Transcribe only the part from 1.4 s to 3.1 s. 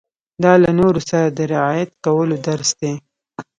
رعايت کولو درس دی.